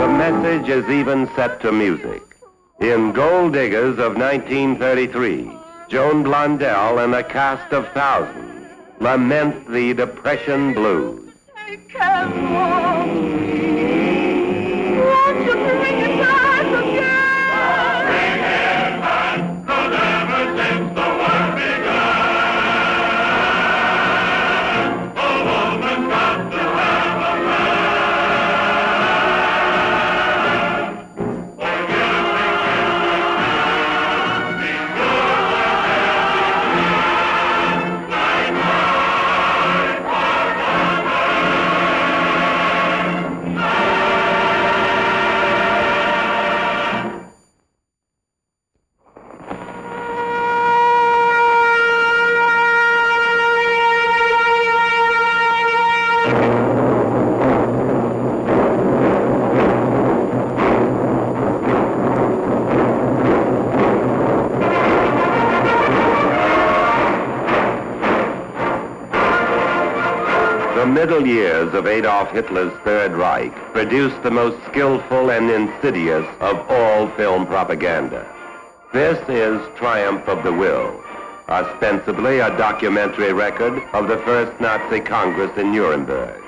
The 0.00 0.08
message 0.08 0.68
is 0.68 0.88
even 0.88 1.28
set 1.34 1.60
to 1.62 1.72
music. 1.72 2.22
In 2.80 3.12
Gold 3.12 3.52
Diggers 3.52 3.98
of 3.98 4.16
1933, 4.16 5.50
Joan 5.88 6.24
Blondell 6.24 7.04
and 7.04 7.14
a 7.14 7.22
cast 7.22 7.72
of 7.72 7.86
thousands 7.92 8.52
lament 9.02 9.68
the 9.68 9.92
Depression 9.94 10.72
blues. 10.74 11.34
Middle 71.02 71.26
years 71.26 71.74
of 71.74 71.88
Adolf 71.88 72.30
Hitler's 72.30 72.72
Third 72.84 73.10
Reich 73.10 73.52
produced 73.72 74.22
the 74.22 74.30
most 74.30 74.56
skillful 74.68 75.32
and 75.32 75.50
insidious 75.50 76.24
of 76.38 76.64
all 76.70 77.08
film 77.16 77.44
propaganda. 77.44 78.24
This 78.92 79.18
is 79.28 79.60
Triumph 79.76 80.28
of 80.28 80.44
the 80.44 80.52
Will, 80.52 81.02
ostensibly 81.48 82.38
a 82.38 82.56
documentary 82.56 83.32
record 83.32 83.82
of 83.92 84.06
the 84.06 84.18
first 84.18 84.60
Nazi 84.60 85.00
Congress 85.00 85.50
in 85.58 85.72
Nuremberg. 85.72 86.40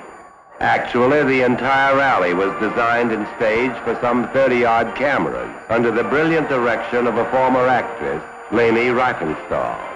Actually, 0.61 1.25
the 1.25 1.43
entire 1.43 1.97
rally 1.97 2.33
was 2.33 2.57
designed 2.61 3.11
and 3.11 3.27
staged 3.35 3.75
for 3.83 3.99
some 3.99 4.25
30-odd 4.29 4.95
cameras 4.95 5.53
under 5.67 5.91
the 5.91 6.05
brilliant 6.05 6.47
direction 6.47 7.07
of 7.07 7.17
a 7.17 7.29
former 7.29 7.67
actress, 7.67 8.23
Leni 8.53 8.85
Riefenstahl. 8.85 9.94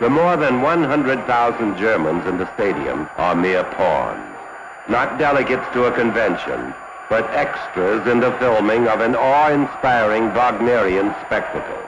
The 0.00 0.10
more 0.10 0.36
than 0.36 0.60
100,000 0.60 1.78
Germans 1.78 2.26
in 2.26 2.36
the 2.36 2.52
stadium 2.54 3.08
are 3.16 3.36
mere 3.36 3.62
pawns, 3.62 4.36
not 4.88 5.18
delegates 5.18 5.66
to 5.72 5.84
a 5.84 5.92
convention, 5.92 6.74
but 7.08 7.30
extras 7.30 8.04
in 8.08 8.18
the 8.18 8.32
filming 8.38 8.88
of 8.88 9.00
an 9.00 9.14
awe-inspiring 9.14 10.34
Wagnerian 10.34 11.14
spectacle. 11.24 11.82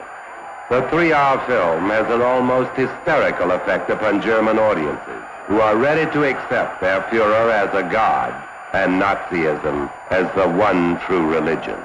The 0.69 0.87
three-hour 0.89 1.45
film 1.47 1.89
has 1.89 2.09
an 2.09 2.21
almost 2.21 2.71
hysterical 2.77 3.51
effect 3.51 3.89
upon 3.89 4.21
German 4.21 4.57
audiences, 4.57 5.23
who 5.47 5.59
are 5.59 5.75
ready 5.75 6.09
to 6.11 6.23
accept 6.23 6.79
their 6.79 7.01
Führer 7.03 7.51
as 7.51 7.73
a 7.73 7.89
god 7.91 8.33
and 8.73 9.01
Nazism 9.01 9.89
as 10.11 10.33
the 10.35 10.47
one 10.47 10.99
true 11.01 11.25
religion. 11.25 11.79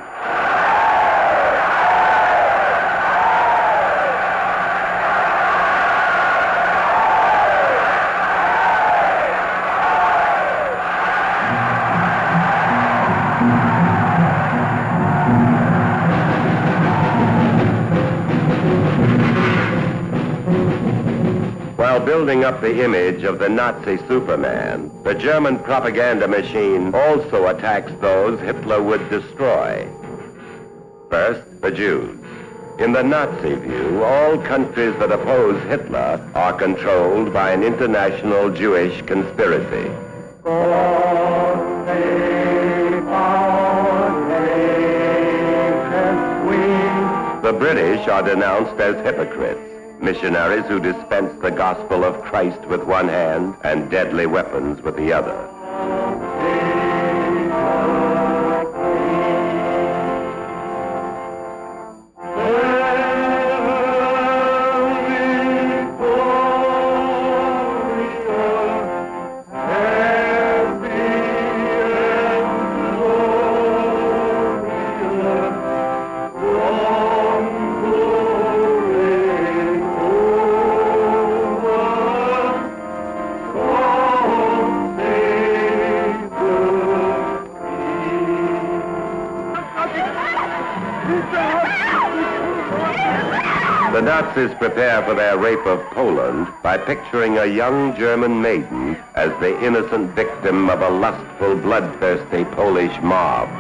Image 22.81 23.25
of 23.25 23.39
the 23.39 23.49
Nazi 23.49 23.99
Superman, 24.09 24.91
the 25.03 25.15
German 25.15 25.59
propaganda 25.59 26.29
machine 26.29 26.95
also 26.95 27.49
attacks 27.49 27.93
those 28.01 28.41
Hitler 28.41 28.83
would 28.83 29.09
destroy. 29.11 29.87
First, 31.11 31.61
the 31.61 31.71
Jews. 31.71 32.19
In 32.79 32.93
the 32.93 33.03
Nazi 33.03 33.55
view, 33.55 34.03
all 34.03 34.39
countries 34.39 34.95
that 34.99 35.13
oppose 35.13 35.63
Hitler 35.65 36.27
are 36.35 36.53
controlled 36.55 37.33
by 37.33 37.51
an 37.53 37.63
international 37.63 38.51
Jewish 38.51 39.03
conspiracy. 39.03 39.91
The 47.43 47.53
British 47.59 48.09
are 48.09 48.23
denounced 48.23 48.81
as 48.81 48.95
hypocrites, 49.05 49.61
missionaries 50.03 50.67
who 50.67 50.81
dispense 50.81 51.33
the 51.41 51.51
gospel 51.51 52.05
of 52.05 52.21
Christ 52.23 52.61
with 52.67 52.83
one 52.83 53.09
hand 53.09 53.57
and 53.63 53.91
deadly 53.91 54.27
weapons 54.27 54.83
with 54.83 54.97
the 54.97 55.13
other. 55.13 55.52
The 93.93 94.01
Nazis 94.01 94.55
prepare 94.59 95.03
for 95.03 95.15
their 95.15 95.37
rape 95.37 95.67
of 95.67 95.81
Poland 95.91 96.47
by 96.63 96.79
picturing 96.79 97.39
a 97.39 97.45
young 97.45 97.97
German 97.97 98.41
maiden 98.41 98.97
as 99.15 99.31
the 99.41 99.61
innocent 99.65 100.13
victim 100.13 100.71
of 100.71 100.81
a 100.81 100.89
lustful, 100.89 101.57
bloodthirsty 101.57 102.45
Polish 102.45 102.97
mob. 103.03 103.51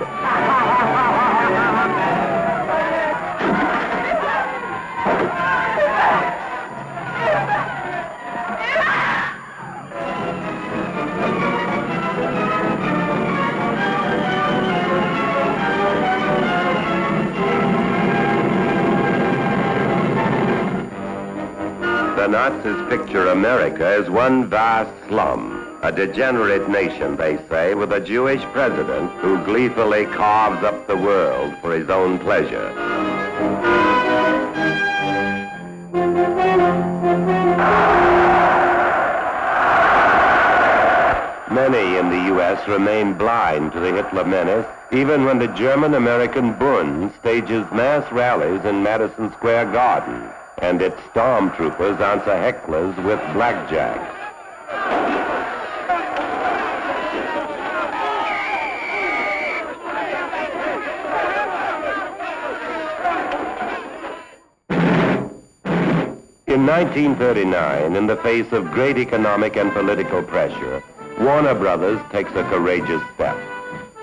Nazis 22.32 22.88
picture 22.88 23.28
America 23.28 23.86
as 23.86 24.08
one 24.08 24.48
vast 24.48 24.90
slum, 25.06 25.78
a 25.82 25.92
degenerate 25.92 26.66
nation, 26.66 27.14
they 27.16 27.36
say, 27.50 27.74
with 27.74 27.92
a 27.92 28.00
Jewish 28.00 28.40
president 28.54 29.10
who 29.20 29.44
gleefully 29.44 30.06
carves 30.06 30.64
up 30.64 30.86
the 30.86 30.96
world 30.96 31.52
for 31.60 31.74
his 31.74 31.90
own 31.90 32.18
pleasure. 32.18 32.72
Many 41.50 41.98
in 41.98 42.08
the 42.08 42.24
U.S. 42.28 42.66
remain 42.66 43.12
blind 43.12 43.72
to 43.72 43.80
the 43.80 43.92
Hitler 43.92 44.24
menace, 44.24 44.66
even 44.90 45.26
when 45.26 45.38
the 45.38 45.48
German-American 45.48 46.54
Bund 46.54 47.12
stages 47.20 47.70
mass 47.72 48.10
rallies 48.10 48.64
in 48.64 48.82
Madison 48.82 49.30
Square 49.32 49.72
Garden, 49.72 50.32
and 50.62 50.80
its 50.80 50.96
stormtroopers 51.12 52.00
answer 52.00 52.30
hecklers 52.30 52.96
with 53.04 53.18
blackjacks. 53.34 54.18
In 66.46 66.66
1939, 66.66 67.96
in 67.96 68.06
the 68.06 68.16
face 68.18 68.52
of 68.52 68.70
great 68.70 68.98
economic 68.98 69.56
and 69.56 69.72
political 69.72 70.22
pressure, 70.22 70.82
Warner 71.18 71.54
Brothers 71.54 72.00
takes 72.12 72.30
a 72.30 72.44
courageous 72.44 73.02
step. 73.14 73.36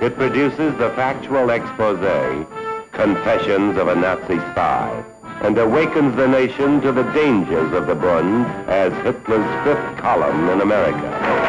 It 0.01 0.15
produces 0.17 0.77
the 0.77 0.89
factual 0.95 1.51
expose, 1.51 2.45
Confessions 2.91 3.77
of 3.77 3.87
a 3.87 3.95
Nazi 3.95 4.37
Spy, 4.51 5.05
and 5.41 5.57
awakens 5.57 6.15
the 6.15 6.27
nation 6.27 6.81
to 6.81 6.91
the 6.91 7.03
dangers 7.13 7.71
of 7.73 7.87
the 7.87 7.95
Bund 7.95 8.45
as 8.69 8.91
Hitler's 9.03 9.63
fifth 9.63 9.97
column 9.97 10.49
in 10.49 10.61
America. 10.61 10.99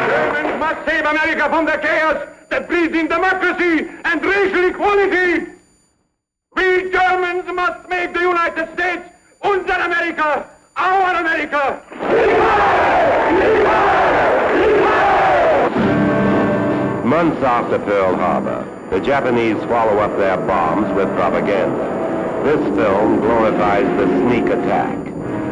Germans 0.09 0.59
must 0.59 0.87
save 0.87 1.05
America 1.05 1.49
from 1.49 1.65
the 1.65 1.77
chaos 1.77 2.27
that 2.49 2.67
breeds 2.67 2.95
in 2.95 3.07
democracy 3.07 3.89
and 4.05 4.23
racial 4.23 4.65
equality. 4.65 5.51
We 6.55 6.91
Germans 6.91 7.45
must 7.53 7.89
make 7.89 8.13
the 8.13 8.21
United 8.21 8.73
States 8.73 9.09
unser 9.41 9.73
America, 9.73 10.49
our 10.77 11.15
America. 11.15 11.81
Months 17.05 17.43
after 17.43 17.77
Pearl 17.79 18.15
Harbor, 18.15 18.87
the 18.89 18.99
Japanese 19.01 19.57
follow 19.65 19.97
up 19.99 20.17
their 20.17 20.37
bombs 20.37 20.93
with 20.95 21.07
propaganda. 21.15 22.10
This 22.43 22.75
film 22.75 23.21
glorifies 23.21 23.85
the 23.97 24.07
sneak 24.21 24.45
attack. 24.45 24.97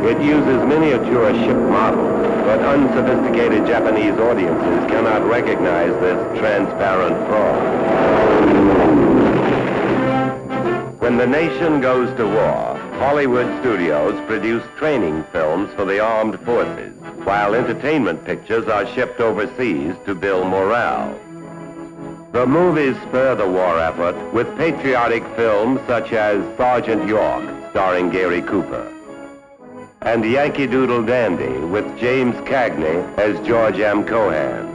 It 0.05 0.19
uses 0.21 0.65
miniature 0.65 1.33
ship 1.33 1.57
models, 1.57 2.25
but 2.45 2.61
unsophisticated 2.61 3.67
Japanese 3.67 4.13
audiences 4.13 4.89
cannot 4.89 5.23
recognize 5.27 5.93
this 6.01 6.39
transparent 6.39 7.15
fraud. 7.27 7.89
When 10.99 11.17
the 11.17 11.27
nation 11.27 11.79
goes 11.79 12.09
to 12.17 12.25
war, 12.25 12.77
Hollywood 12.97 13.47
studios 13.61 14.19
produce 14.27 14.63
training 14.77 15.23
films 15.31 15.71
for 15.75 15.85
the 15.85 15.99
armed 15.99 16.39
forces, 16.41 16.93
while 17.23 17.53
entertainment 17.53 18.25
pictures 18.25 18.67
are 18.67 18.87
shipped 18.95 19.19
overseas 19.19 19.93
to 20.05 20.15
build 20.15 20.47
morale. 20.47 21.19
The 22.31 22.45
movies 22.45 22.95
spur 23.07 23.33
the 23.33 23.47
war 23.47 23.79
effort 23.79 24.15
with 24.33 24.55
patriotic 24.55 25.23
films 25.35 25.79
such 25.87 26.13
as 26.13 26.37
Sergeant 26.57 27.07
York, 27.07 27.43
starring 27.71 28.11
Gary 28.11 28.43
Cooper, 28.43 28.87
and 30.03 30.23
Yankee 30.23 30.67
Doodle 30.67 31.03
Dandy 31.03 31.57
with 31.65 31.85
James 31.97 32.35
Cagney 32.47 33.01
as 33.17 33.39
George 33.47 33.79
M. 33.79 34.05
Cohan. 34.05 34.67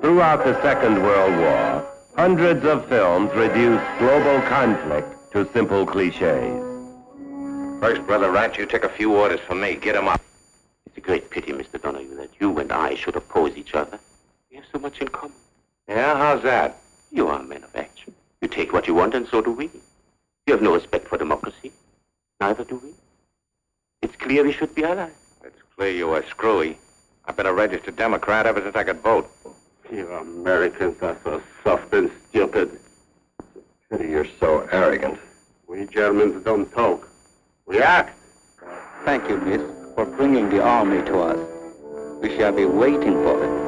Throughout 0.00 0.42
the 0.42 0.60
Second 0.62 1.02
World 1.02 1.38
War, 1.38 1.86
hundreds 2.16 2.64
of 2.64 2.88
films 2.88 3.30
reduced 3.34 3.84
global 3.98 4.40
conflict 4.48 5.32
to 5.32 5.46
simple 5.52 5.84
cliches. 5.84 6.64
First, 7.80 8.06
Brother 8.06 8.30
Rat, 8.30 8.56
you 8.56 8.64
take 8.64 8.84
a 8.84 8.88
few 8.88 9.14
orders 9.14 9.40
from 9.40 9.60
me. 9.60 9.74
Get 9.74 9.94
'em 9.94 10.08
up. 10.08 10.22
It's 10.86 10.96
a 10.96 11.02
great 11.02 11.28
pity, 11.28 11.52
Mr. 11.52 11.80
Donahue, 11.80 12.16
that 12.16 12.30
you 12.40 12.58
and 12.58 12.72
I 12.72 12.94
should 12.94 13.16
oppose 13.16 13.58
each 13.58 13.74
other. 13.74 13.98
We 14.50 14.56
have 14.56 14.64
so 14.72 14.78
much 14.78 15.02
in 15.02 15.08
common. 15.08 15.39
Yeah, 15.90 16.16
how's 16.16 16.44
that? 16.44 16.76
You 17.10 17.26
are 17.26 17.42
men 17.42 17.64
of 17.64 17.74
action. 17.74 18.14
You 18.40 18.46
take 18.46 18.72
what 18.72 18.86
you 18.86 18.94
want, 18.94 19.12
and 19.12 19.26
so 19.26 19.42
do 19.42 19.50
we. 19.50 19.64
You 20.46 20.54
have 20.54 20.62
no 20.62 20.74
respect 20.74 21.08
for 21.08 21.18
democracy. 21.18 21.72
Neither 22.40 22.62
do 22.62 22.76
we. 22.76 22.90
It's 24.00 24.14
clear 24.14 24.44
we 24.44 24.52
should 24.52 24.72
be 24.72 24.84
allies. 24.84 25.10
It's 25.42 25.60
clear 25.74 25.90
you 25.90 26.10
are 26.10 26.24
screwy. 26.28 26.78
I've 27.24 27.36
been 27.36 27.46
a 27.46 27.52
registered 27.52 27.96
Democrat 27.96 28.46
ever 28.46 28.62
since 28.62 28.76
I 28.76 28.84
could 28.84 29.00
vote. 29.00 29.28
You 29.90 30.08
Americans 30.12 31.02
are 31.02 31.16
so 31.24 31.42
soft 31.64 31.92
and 31.92 32.08
stupid. 32.28 32.78
Pity 33.90 34.10
you're 34.10 34.28
so 34.38 34.68
arrogant. 34.70 35.18
We 35.66 35.86
Germans 35.86 36.44
don't 36.44 36.70
talk. 36.72 37.08
We 37.66 37.82
act. 37.82 38.16
Thank 39.04 39.28
you, 39.28 39.38
miss, 39.38 39.62
for 39.96 40.04
bringing 40.04 40.50
the 40.50 40.62
army 40.62 41.02
to 41.06 41.18
us. 41.18 42.20
We 42.22 42.36
shall 42.36 42.52
be 42.52 42.64
waiting 42.64 43.14
for 43.24 43.42
it. 43.42 43.59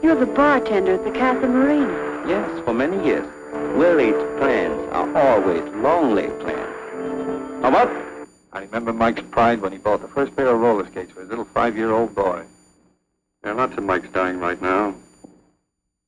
You're 0.00 0.14
the 0.14 0.26
bartender 0.26 0.94
at 0.94 1.04
the 1.04 1.10
Casa 1.10 1.48
Marina. 1.48 2.24
Yes, 2.28 2.64
for 2.64 2.72
many 2.72 3.04
years. 3.04 3.26
Well-laid 3.76 4.14
plans 4.38 4.88
are 4.92 5.16
always 5.16 5.62
long-laid 5.74 6.38
plans. 6.40 7.62
Now 7.62 7.72
what? 7.72 7.88
I 8.52 8.60
remember 8.60 8.92
Mike's 8.92 9.22
pride 9.30 9.60
when 9.60 9.72
he 9.72 9.78
bought 9.78 10.00
the 10.00 10.08
first 10.08 10.36
pair 10.36 10.46
of 10.46 10.60
roller 10.60 10.86
skates 10.86 11.10
for 11.12 11.20
his 11.20 11.28
little 11.28 11.44
five-year-old 11.46 12.14
boy. 12.14 12.44
There 13.42 13.52
are 13.52 13.56
lots 13.56 13.76
of 13.76 13.82
Mikes 13.82 14.08
dying 14.10 14.38
right 14.38 14.60
now. 14.62 14.94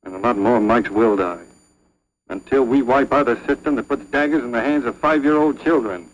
And 0.05 0.15
a 0.15 0.19
lot 0.19 0.39
more 0.39 0.61
Mikes 0.61 0.91
will 0.91 1.17
die. 1.17 1.45
Until 2.29 2.63
we 2.63 2.83
wipe 2.83 3.13
out 3.13 3.29
a 3.29 3.45
system 3.47 3.75
that 3.75 3.89
puts 3.89 4.05
daggers 4.07 4.45
in 4.45 4.53
the 4.53 4.61
hands 4.61 4.85
of 4.85 4.97
five-year-old 4.99 5.63
children. 5.63 6.09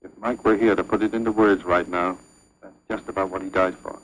If 0.00 0.10
Mike 0.16 0.42
were 0.42 0.56
here 0.56 0.74
to 0.74 0.82
put 0.82 1.02
it 1.02 1.12
into 1.12 1.32
words 1.32 1.64
right 1.64 1.86
now, 1.86 2.16
that's 2.62 2.74
just 2.88 3.08
about 3.08 3.30
what 3.30 3.42
he 3.42 3.50
died 3.50 3.76
for. 3.82 3.98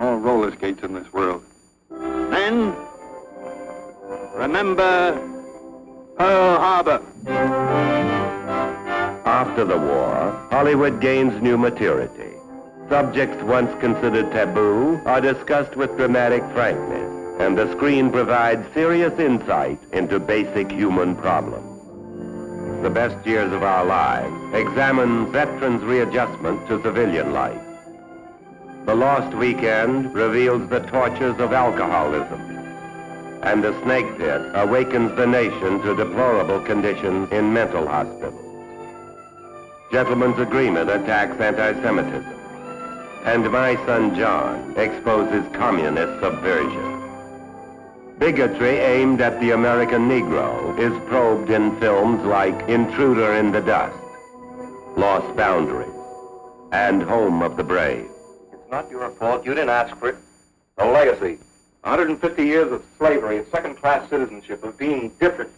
More 0.00 0.16
roller 0.16 0.52
skates 0.52 0.84
in 0.84 0.94
this 0.94 1.12
world. 1.12 1.42
Men, 1.90 2.72
remember 4.36 5.16
Pearl 6.16 6.56
Harbor. 6.60 7.02
After 9.24 9.64
the 9.64 9.76
war, 9.76 10.46
Hollywood 10.52 11.00
gains 11.00 11.42
new 11.42 11.58
maturity. 11.58 12.30
Subjects 12.88 13.42
once 13.42 13.72
considered 13.80 14.30
taboo 14.30 15.00
are 15.04 15.20
discussed 15.20 15.74
with 15.74 15.96
dramatic 15.96 16.44
frankness, 16.52 17.40
and 17.40 17.58
the 17.58 17.68
screen 17.72 18.12
provides 18.12 18.72
serious 18.72 19.18
insight 19.18 19.80
into 19.92 20.20
basic 20.20 20.70
human 20.70 21.16
problems. 21.16 21.64
The 22.84 22.90
best 22.90 23.26
years 23.26 23.52
of 23.52 23.64
our 23.64 23.84
lives 23.84 24.54
examine 24.54 25.32
veterans' 25.32 25.82
readjustment 25.82 26.68
to 26.68 26.80
civilian 26.84 27.32
life. 27.32 27.67
The 28.88 28.94
Lost 28.94 29.36
Weekend 29.36 30.14
reveals 30.14 30.66
the 30.70 30.80
tortures 30.80 31.38
of 31.40 31.52
alcoholism, 31.52 32.40
and 33.42 33.62
The 33.62 33.78
Snake 33.82 34.16
Pit 34.16 34.40
awakens 34.54 35.14
the 35.14 35.26
nation 35.26 35.82
to 35.82 35.94
deplorable 35.94 36.60
conditions 36.60 37.30
in 37.30 37.52
mental 37.52 37.86
hospitals. 37.86 38.40
Gentleman's 39.92 40.38
Agreement 40.38 40.88
attacks 40.88 41.38
anti-Semitism, 41.38 42.32
and 43.26 43.52
My 43.52 43.76
Son 43.84 44.16
John 44.16 44.72
exposes 44.78 45.44
communist 45.52 46.22
subversion. 46.22 47.02
Bigotry 48.18 48.78
aimed 48.78 49.20
at 49.20 49.38
the 49.38 49.50
American 49.50 50.08
Negro 50.08 50.78
is 50.78 50.98
probed 51.10 51.50
in 51.50 51.78
films 51.78 52.24
like 52.24 52.70
Intruder 52.70 53.34
in 53.34 53.52
the 53.52 53.60
Dust, 53.60 53.98
Lost 54.96 55.36
Boundaries, 55.36 55.92
and 56.72 57.02
Home 57.02 57.42
of 57.42 57.58
the 57.58 57.64
Brave. 57.64 58.08
Not 58.70 58.90
your 58.90 59.10
fault. 59.12 59.44
You 59.44 59.54
didn't 59.54 59.70
ask 59.70 59.96
for 59.96 60.10
it. 60.10 60.16
A 60.76 60.86
legacy. 60.86 61.38
150 61.82 62.44
years 62.44 62.70
of 62.70 62.84
slavery 62.98 63.38
and 63.38 63.46
second-class 63.48 64.10
citizenship, 64.10 64.62
of 64.64 64.76
being 64.76 65.10
different. 65.20 65.50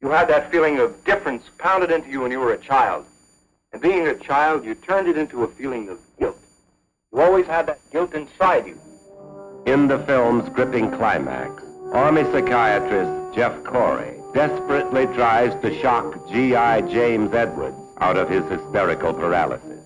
You 0.00 0.08
had 0.08 0.28
that 0.28 0.50
feeling 0.50 0.78
of 0.78 1.04
difference 1.04 1.44
pounded 1.58 1.90
into 1.90 2.10
you 2.10 2.22
when 2.22 2.32
you 2.32 2.40
were 2.40 2.52
a 2.52 2.58
child. 2.58 3.06
And 3.72 3.80
being 3.80 4.06
a 4.08 4.14
child, 4.14 4.64
you 4.64 4.74
turned 4.74 5.08
it 5.08 5.16
into 5.16 5.44
a 5.44 5.48
feeling 5.48 5.88
of 5.88 5.98
guilt. 6.18 6.38
You 7.12 7.20
always 7.20 7.46
had 7.46 7.66
that 7.66 7.78
guilt 7.92 8.14
inside 8.14 8.66
you. 8.66 8.78
In 9.66 9.86
the 9.86 10.00
film's 10.00 10.48
gripping 10.48 10.90
climax, 10.90 11.62
Army 11.92 12.24
psychiatrist 12.24 13.36
Jeff 13.36 13.62
Corey 13.64 14.14
desperately 14.34 15.06
tries 15.06 15.54
to 15.62 15.78
shock 15.80 16.28
G.I. 16.28 16.80
James 16.82 17.32
Edwards 17.32 17.76
out 18.00 18.16
of 18.16 18.28
his 18.28 18.44
hysterical 18.50 19.14
paralysis. 19.14 19.78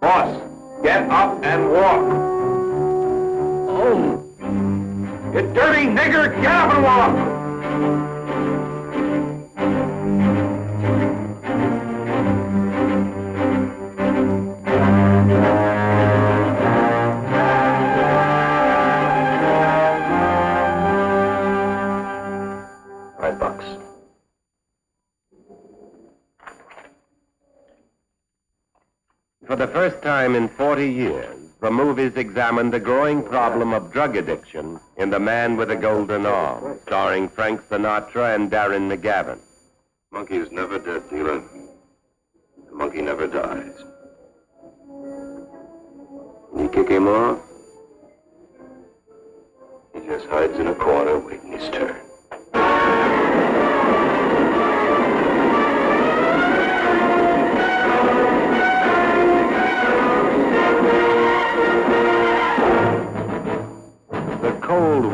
Boss, 0.00 0.42
get 0.84 1.08
up 1.08 1.42
and 1.42 1.72
walk. 1.72 2.04
Oh. 3.70 4.22
You 5.32 5.40
dirty 5.54 5.86
nigger, 5.86 6.30
get 6.42 6.52
up 6.52 6.74
and 6.74 6.84
walk. 6.84 7.43
First 29.90 30.02
time 30.02 30.34
in 30.34 30.48
40 30.48 30.90
years, 30.90 31.36
the 31.60 31.70
movies 31.70 32.12
examined 32.16 32.72
the 32.72 32.80
growing 32.80 33.22
problem 33.22 33.74
of 33.74 33.92
drug 33.92 34.16
addiction 34.16 34.80
in 34.96 35.10
The 35.10 35.20
Man 35.20 35.58
with 35.58 35.68
the 35.68 35.76
Golden 35.76 36.24
Arm, 36.24 36.80
starring 36.86 37.28
Frank 37.28 37.60
Sinatra 37.68 38.34
and 38.34 38.50
Darren 38.50 38.88
McGavin. 38.90 39.38
Monkey 40.10 40.38
is 40.38 40.50
never 40.50 40.78
dead, 40.78 41.02
dealer. 41.10 41.42
The 42.66 42.74
monkey 42.74 43.02
never 43.02 43.26
dies. 43.26 43.74
You 46.56 46.70
kick 46.72 46.88
him 46.88 47.06
off, 47.06 47.40
he 49.92 50.00
just 50.06 50.24
hides 50.28 50.58
in 50.58 50.68
a 50.68 50.74
corner 50.74 51.18
waiting 51.18 51.52
his 51.52 51.68
turn. 51.68 52.03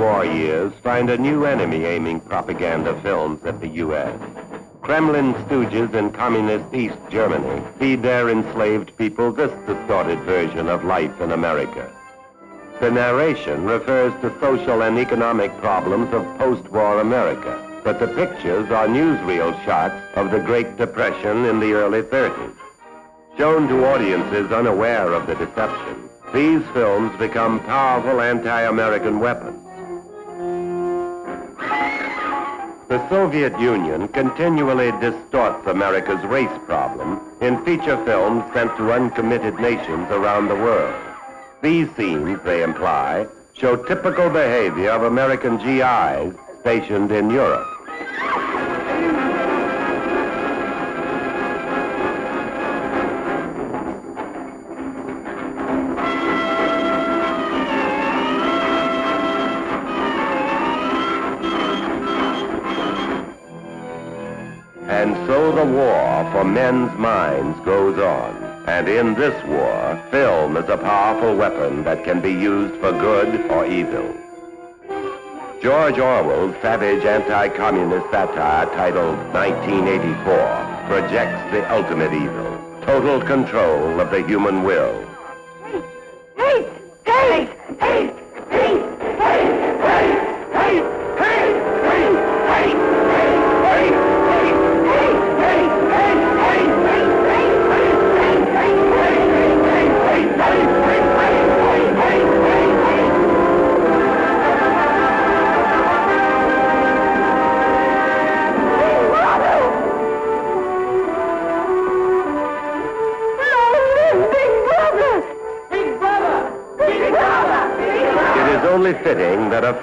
War 0.01 0.25
years 0.25 0.73
find 0.83 1.11
a 1.11 1.19
new 1.19 1.45
enemy 1.45 1.85
aiming 1.85 2.21
propaganda 2.21 2.99
films 3.03 3.45
at 3.45 3.61
the 3.61 3.69
U.S. 3.85 4.19
Kremlin 4.81 5.35
stooges 5.45 5.93
in 5.93 6.11
communist 6.11 6.75
East 6.75 6.97
Germany 7.11 7.63
feed 7.79 8.03
their 8.03 8.31
enslaved 8.31 8.97
people 8.97 9.31
this 9.31 9.53
distorted 9.67 10.19
version 10.21 10.71
of 10.71 10.87
life 10.87 11.21
in 11.21 11.33
America. 11.33 11.93
The 12.81 12.91
narration 12.91 13.67
refers 13.67 14.19
to 14.23 14.35
social 14.41 14.81
and 14.85 14.99
economic 14.99 15.55
problems 15.59 16.15
of 16.15 16.25
post-war 16.39 17.01
America, 17.01 17.61
but 17.85 18.01
the 18.01 18.09
pictures 18.09 18.71
are 18.71 18.89
newsreel 18.89 19.53
shots 19.67 20.03
of 20.17 20.31
the 20.31 20.41
Great 20.41 20.79
Depression 20.79 21.45
in 21.45 21.61
the 21.61 21.75
early 21.75 22.01
30s. 22.01 22.57
Shown 23.37 23.69
to 23.69 23.85
audiences 23.85 24.51
unaware 24.51 25.13
of 25.13 25.27
the 25.27 25.35
deception, 25.35 26.09
these 26.33 26.63
films 26.73 27.15
become 27.19 27.61
powerful 27.61 28.23
anti-American 28.23 29.21
weapons. 29.21 29.60
The 32.91 33.09
Soviet 33.09 33.57
Union 33.61 34.09
continually 34.09 34.91
distorts 35.01 35.65
America's 35.69 36.25
race 36.25 36.59
problem 36.67 37.21
in 37.41 37.65
feature 37.65 38.05
films 38.05 38.43
sent 38.53 38.77
to 38.79 38.93
uncommitted 38.93 39.61
nations 39.61 40.09
around 40.11 40.49
the 40.49 40.57
world. 40.57 41.01
These 41.63 41.89
scenes, 41.97 42.41
they 42.43 42.65
imply, 42.65 43.29
show 43.53 43.77
typical 43.77 44.29
behavior 44.29 44.91
of 44.91 45.05
American 45.05 45.59
GIs 45.59 46.35
stationed 46.63 47.13
in 47.13 47.31
Europe. 47.31 47.80
For 66.33 66.45
men's 66.45 66.97
minds 66.99 67.59
goes 67.65 67.99
on. 67.99 68.51
And 68.67 68.89
in 68.89 69.15
this 69.15 69.35
war, 69.47 70.01
film 70.11 70.57
is 70.57 70.69
a 70.69 70.77
powerful 70.77 71.37
weapon 71.37 71.83
that 71.85 72.05
can 72.05 72.21
be 72.21 72.31
used 72.31 72.75
for 72.81 72.93
good 72.93 73.51
or 73.51 73.67
evil. 73.67 74.15
George 75.61 75.99
Orwell's 75.99 76.55
savage 76.63 77.05
anti-communist 77.05 78.11
satire 78.11 78.67
titled 78.75 79.19
1984 79.35 80.71
projects 80.87 81.53
the 81.53 81.71
ultimate 81.73 82.13
evil, 82.13 82.81
total 82.83 83.21
control 83.21 84.01
of 84.01 84.11
the 84.11 84.23
human 84.23 84.63
will. 84.63 85.07
Hate! 85.65 85.85
Hate! 86.37 86.69
Hate! 87.05 87.51
Hate! 87.81 88.20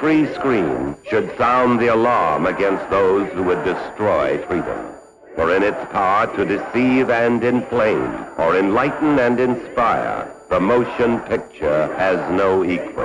Free 0.07 0.33
screen 0.35 0.95
should 1.09 1.37
sound 1.37 1.81
the 1.81 1.93
alarm 1.93 2.45
against 2.45 2.89
those 2.89 3.29
who 3.33 3.43
would 3.43 3.61
destroy 3.65 4.41
freedom. 4.47 4.93
For 5.35 5.53
in 5.53 5.63
its 5.63 5.83
power 5.91 6.33
to 6.37 6.45
deceive 6.45 7.09
and 7.09 7.43
inflame, 7.43 8.25
or 8.37 8.57
enlighten 8.57 9.19
and 9.19 9.37
inspire, 9.37 10.33
the 10.49 10.61
motion 10.61 11.19
picture 11.27 11.93
has 11.97 12.17
no 12.31 12.63
equal. 12.63 13.03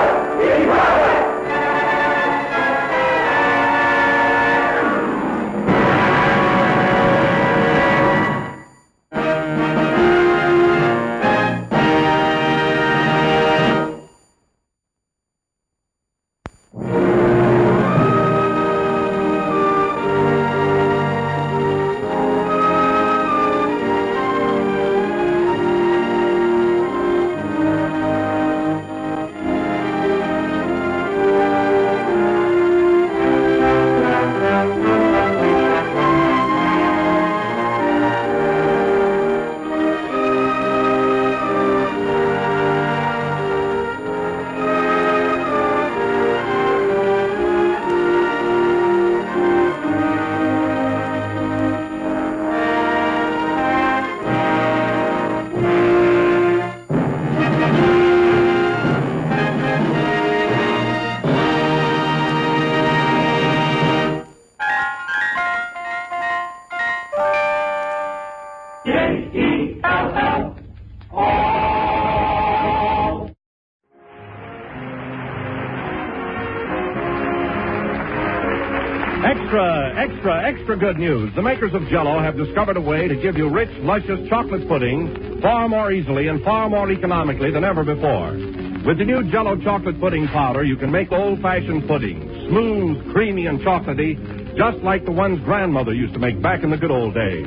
extra, 80.25 80.49
extra 80.49 80.75
good 80.75 80.97
news. 80.97 81.31
The 81.35 81.41
makers 81.43 81.71
of 81.75 81.87
Jello 81.87 82.19
have 82.19 82.35
discovered 82.35 82.77
a 82.77 82.81
way 82.81 83.07
to 83.07 83.15
give 83.15 83.37
you 83.37 83.47
rich, 83.47 83.69
luscious 83.81 84.27
chocolate 84.27 84.67
pudding 84.67 85.39
far 85.39 85.69
more 85.69 85.91
easily 85.91 86.29
and 86.29 86.43
far 86.43 86.67
more 86.67 86.91
economically 86.91 87.51
than 87.51 87.63
ever 87.63 87.83
before. 87.83 88.31
With 88.85 88.97
the 88.97 89.05
new 89.05 89.29
Jello 89.29 89.55
chocolate 89.61 89.99
pudding 89.99 90.27
powder, 90.27 90.63
you 90.63 90.77
can 90.77 90.89
make 90.89 91.11
old-fashioned 91.11 91.87
pudding, 91.87 92.47
smooth, 92.49 93.13
creamy, 93.13 93.45
and 93.45 93.59
chocolatey, 93.59 94.57
just 94.57 94.77
like 94.83 95.05
the 95.05 95.11
ones 95.11 95.39
grandmother 95.45 95.93
used 95.93 96.13
to 96.13 96.19
make 96.19 96.41
back 96.41 96.63
in 96.63 96.71
the 96.71 96.77
good 96.77 96.91
old 96.91 97.13
days. 97.13 97.45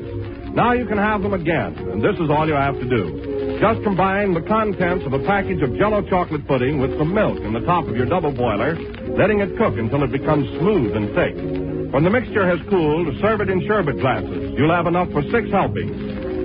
Now 0.54 0.72
you 0.72 0.86
can 0.86 0.98
have 0.98 1.22
them 1.22 1.34
again, 1.34 1.74
and 1.74 2.00
this 2.00 2.14
is 2.20 2.30
all 2.30 2.46
you 2.46 2.54
have 2.54 2.78
to 2.78 2.88
do. 2.88 3.58
Just 3.60 3.82
combine 3.82 4.34
the 4.34 4.42
contents 4.42 5.04
of 5.04 5.12
a 5.14 5.24
package 5.26 5.62
of 5.62 5.74
Jello 5.78 6.02
chocolate 6.08 6.46
pudding 6.46 6.78
with 6.78 6.96
some 6.96 7.12
milk 7.12 7.40
in 7.40 7.52
the 7.52 7.66
top 7.66 7.88
of 7.88 7.96
your 7.96 8.06
double 8.06 8.30
boiler, 8.30 8.78
letting 9.18 9.40
it 9.40 9.58
cook 9.58 9.74
until 9.76 10.04
it 10.04 10.12
becomes 10.12 10.46
smooth 10.60 10.94
and 10.94 11.08
thick. 11.14 11.67
When 11.90 12.04
the 12.04 12.10
mixture 12.10 12.46
has 12.46 12.60
cooled, 12.68 13.08
serve 13.20 13.40
it 13.40 13.48
in 13.48 13.66
sherbet 13.66 13.98
glasses. 13.98 14.54
You'll 14.56 14.74
have 14.74 14.86
enough 14.86 15.10
for 15.10 15.22
six 15.32 15.50
helpings. 15.50 15.96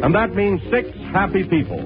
And 0.04 0.16
that 0.16 0.34
means 0.34 0.62
six 0.72 0.90
happy 1.12 1.44
people. 1.44 1.80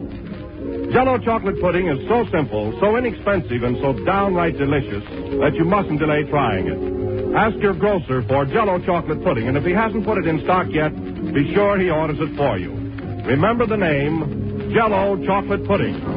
Jello 0.91 1.17
chocolate 1.19 1.59
pudding 1.59 1.87
is 1.87 1.99
so 2.07 2.25
simple, 2.31 2.77
so 2.79 2.95
inexpensive, 2.95 3.63
and 3.63 3.77
so 3.81 3.93
downright 4.05 4.57
delicious 4.57 5.03
that 5.41 5.53
you 5.55 5.65
mustn't 5.65 5.99
delay 5.99 6.23
trying 6.29 6.67
it. 6.67 7.35
Ask 7.35 7.57
your 7.57 7.73
grocer 7.73 8.23
for 8.27 8.45
Jello 8.45 8.79
chocolate 8.79 9.23
pudding, 9.23 9.47
and 9.47 9.57
if 9.57 9.65
he 9.65 9.73
hasn't 9.73 10.05
put 10.05 10.17
it 10.17 10.27
in 10.27 10.39
stock 10.43 10.67
yet, 10.69 10.95
be 11.33 11.53
sure 11.53 11.77
he 11.79 11.89
orders 11.89 12.17
it 12.19 12.35
for 12.37 12.57
you. 12.57 12.71
Remember 13.25 13.65
the 13.65 13.75
name 13.75 14.71
Jello 14.73 15.23
chocolate 15.25 15.65
pudding. 15.65 16.16